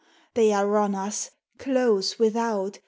[0.33, 1.29] they are on us,
[1.59, 2.79] close without